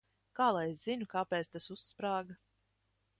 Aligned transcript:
Kā 0.37 0.45
lai 0.55 0.63
es 0.69 0.79
zinu, 0.87 1.07
kāpēc 1.11 1.53
tas 1.57 1.69
uzsprāga? 1.75 2.39